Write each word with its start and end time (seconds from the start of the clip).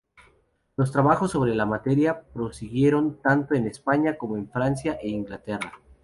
Los 0.77 0.91
trabajos 0.91 1.29
sobre 1.29 1.53
la 1.53 1.67
materia 1.67 2.21
prosiguieron 2.33 3.21
tanto 3.21 3.53
en 3.53 3.67
España 3.67 4.17
como 4.17 4.35
en 4.35 4.49
Francia 4.49 4.93
e 4.99 5.09
Inglaterra. 5.09 5.73